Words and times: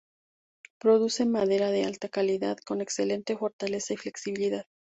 Produce 0.79 1.27
madera 1.27 1.69
de 1.69 1.83
alta 1.85 2.09
calidad 2.09 2.57
con 2.65 2.81
excelente 2.81 3.37
fortaleza 3.37 3.93
y 3.93 3.97
flexibilidad. 3.97 4.65